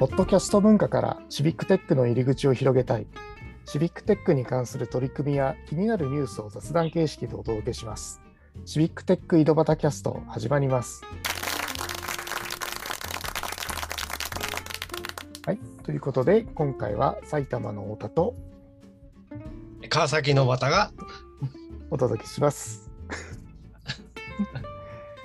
[0.00, 3.06] ポッドキャスト文化からシビックテックの入り口を広げたい。
[3.66, 8.22] シビックテックに関する取り組みや気になるニュースを雑談形式でお届けします。
[8.64, 11.02] シビックテック井戸端キャスト始まります。
[15.44, 18.34] はい、ということで今回は埼玉の太田と
[19.90, 20.92] 川崎の綿が
[21.90, 22.90] お届けします。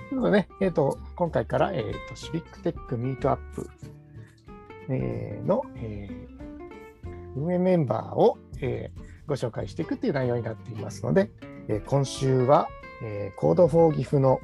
[0.09, 3.69] ということでね、えー、と今回から、えー、とシビックテックミートアップ、
[4.89, 6.35] えーの、えー
[7.37, 11.31] 運営メンバーを、えーご紹介していくという内容になっていますので、
[11.67, 12.67] えー今週は、
[13.03, 14.39] えー、コードフォーギフの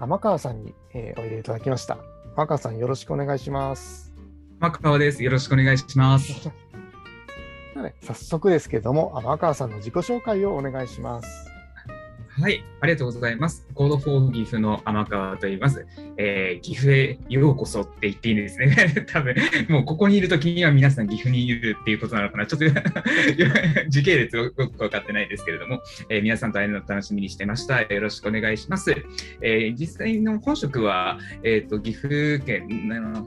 [0.00, 1.98] 天川さんに、えーおいでいただきました。
[2.36, 4.12] 天川さんよろしくお願いします。
[4.60, 5.22] マ川です。
[5.22, 6.50] よろしくお願いします。
[8.02, 11.47] 早速ですけれども、天川さんの自己紹介をお願いします。
[12.40, 13.66] はい、ありがとうございます。
[13.74, 15.84] コードフォー岐阜の天川と言います。
[16.16, 19.06] えー岐阜へようこそって言っていいんですね。
[19.10, 19.34] 多分
[19.68, 22.46] もうここにいるときには皆さん岐阜にいるっていうことなのかな。
[22.46, 22.66] ちょっと
[23.90, 27.82] 時系列をよく分かってないですけれども、えー皆さんと会えるの楽しみにしてました。
[27.82, 28.94] よろしくお願いします。
[29.42, 32.68] えー実際の本職は、えー、と岐阜県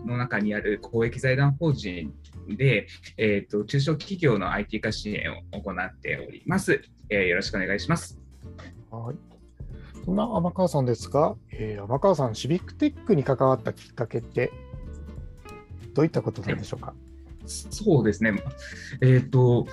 [0.06, 2.14] の中にある公益財団法人
[2.48, 6.82] で、えー、と中小企業の IT 化支援を行っております。
[7.10, 8.22] えーよろしくお願いします。
[8.92, 9.16] はい。
[10.06, 14.52] そんな天川さんですが、えー天川さん、シビックテックに関わったきっかけって、
[15.94, 16.94] どういったことなんでしょうか？
[17.46, 18.34] そうですね。
[19.02, 19.66] えっ、と、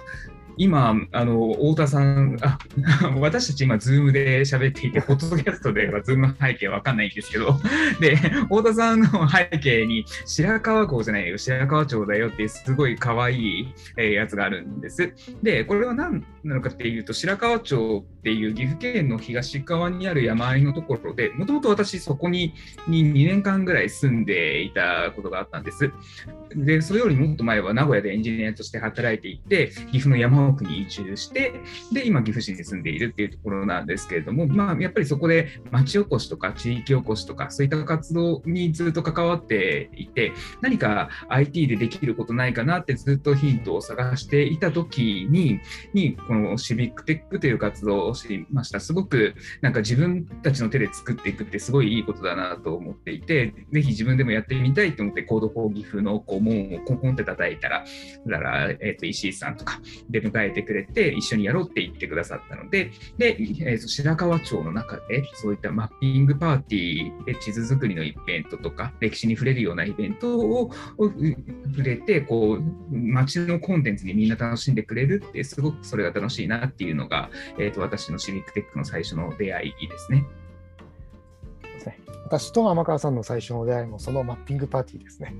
[0.58, 2.58] 今、あの、太田さん、あ、
[3.20, 7.58] 私たち今、ズームで喋っていて、ポッドキャストではズーム背景わかんないんですけど、
[8.00, 15.14] で、太田さんの背景に、白川郷じゃないよ、白川町だよって、すごい可愛い、えやつがあるんです。
[15.42, 22.54] で、これは何なのかっていうと、白川町っていう岐阜県の東側にある山あいのところで、もともと私、そこに
[22.88, 25.92] に2年間ぐらい住んでいたことがあったんです。
[26.54, 31.54] で、それよりもっと前は名古屋でエンジニアとして働いていて、岐阜の山奥に移住して、
[31.92, 45.60] で、今、岐阜市に住んでいるっていうところなんですけれども、まあ、やっぱりそこで町おこしとか地域おこしとか、そういった活動にずっと関わっていて、何か IT でできることないかなってずっとヒントを探していた時に、
[45.94, 48.80] にこのシビックテックという活動を知りました。
[48.80, 57.84] すごくなんか自分たちの手で作っていくってすごいいいことだなと思っていて、ぜひ自分でもやってみたいと思って、コードフォーギフのこう門をコンコンって叩いたら、
[58.26, 79.88] だから、えっと石井さんとかで迎えてくれて、一緒にやろうって言ってくださったので、で、えー白川町の中で、そういったマッピングパーティーで地図作りのイベントとか、歴史に触れるようなイベントを触れて、こう、街のコンテンツにみんな楽しんでくれるって、すごくそれが楽しいなっていうのが、えー、と私のシビックテックの最初の出会い。
[79.88, 80.25] ですね
[82.28, 85.34] 私と天川さんの最初の出会いもそのマッピングパーティーですね。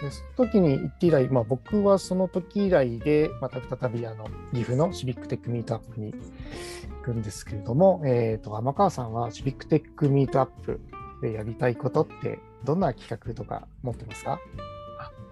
[0.00, 10.80] でその時に行って以来、まあ、僕はその時以来で、また再びあの岐阜のシビックテックミートアップに行くんですけれども、えー、と天川さんはシビックテックミートアップ
[11.20, 14.40] でやりたいことって、どんな企画とか持ってますか？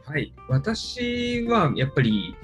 [0.05, 2.35] はい、私はやっぱり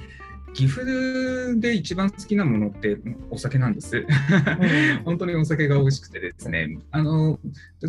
[0.54, 2.98] 岐阜で一番好きなものって
[3.30, 4.06] お酒なんです。
[5.04, 7.38] 本当にお酒が美味しくてですね、あの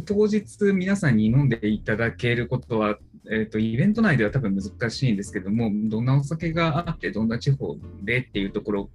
[0.06, 2.98] 当日皆さんに飲んでいただけることは、
[3.32, 8.90] えー、とイベント内では多分難しいんですけども、どんなお酒があって、どんな地方でっていうところ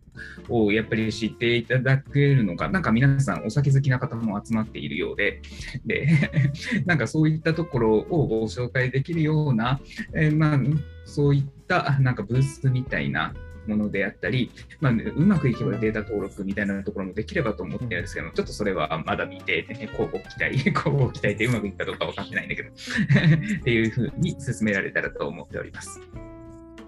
[0.49, 5.41] をやっぱり知っていただけるのか何か皆さんお酒好きな方も集まっているようで、
[5.85, 6.09] で
[6.87, 9.81] なんかそういったところをご紹介できるような、
[10.15, 10.61] えーまあ、
[11.05, 13.35] そういったなんかブースみたいな
[13.67, 14.51] ものであったり、
[14.81, 22.71] まあ、うまくいけばデータ登録みたいなところもできればと思ってるんですけど、ちょっとそれはまだ見て、 交互期待、 交互期待でうまくいくかどうか分かってないんだけど、
[23.61, 26.01] っていうふうに進められたらと思っております。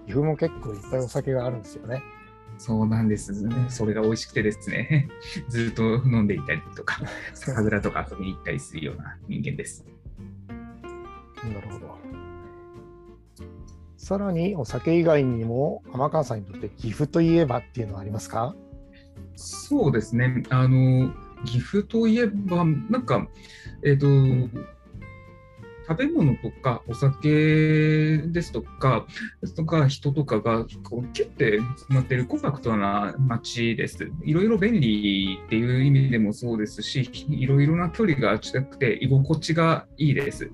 [0.05, 2.03] 岐阜も結構いっぱいお酒があるんですよね。
[2.57, 3.33] そうなんです。
[3.69, 5.09] それが美味しくてですね、
[5.49, 7.01] ずっと飲んでいたりとか、
[7.33, 9.85] 酒蔵とか遊びに行ったりするような人間です。
[11.43, 12.12] なるほど。
[14.03, 18.53] さらにお酒以外にも天川さんにとって岐阜といえばっていうのはありますか？
[19.37, 20.43] そうですね。
[20.49, 21.13] あの、
[21.45, 23.25] 岐阜といえば、なんか、
[23.81, 24.05] えっ、と、
[25.87, 29.05] 食べ物とかお酒ですとか、
[29.55, 34.11] とか人とかがこうキュッて詰まってるコンパクトな街です。
[34.25, 40.51] いろいろ便利っていう意味でもそうですし、いろいろな距離が近くて居心地がいいです。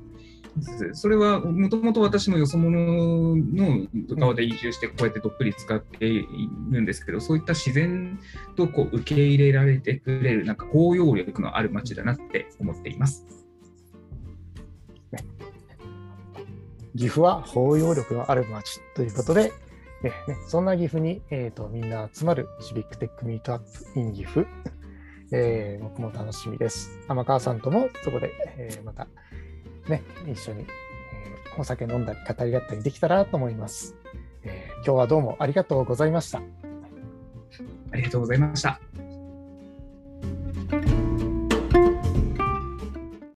[0.94, 6.26] それはもともと私もよそ者の側で移住してこうやってどっぷり使ってい
[6.72, 8.20] るんですけど、そういった自然
[8.56, 13.26] とこう受け入れられてくれるなんか包容力のある街だなって思っています。
[16.96, 19.54] 岐阜は包容力のある街ということで、
[20.48, 24.46] そんな岐阜に、えーと、みんな集まるシビックテックミートアップ in 岐阜、
[25.32, 27.00] えー、僕も楽しみです。
[27.08, 29.08] 天川さんともそこで、えー、また、
[29.90, 33.96] ね、一緒に、えー、お酒飲んだり語り合ったりできたらと思います、
[34.44, 34.76] えー。
[34.78, 36.42] 今日はどうもありがとうございました。
[37.92, 38.80] ありがとうございました。